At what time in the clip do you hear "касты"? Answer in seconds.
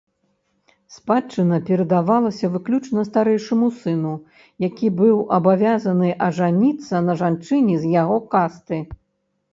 8.33-8.81